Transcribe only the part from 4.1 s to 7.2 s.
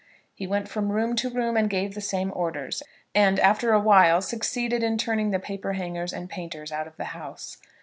succeeded in turning the paper hangers and painters out of the